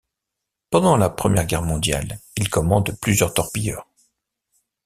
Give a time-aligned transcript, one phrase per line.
[0.71, 3.87] Pendant la Première Guerre mondiale, il commande plusieurs torpilleurs.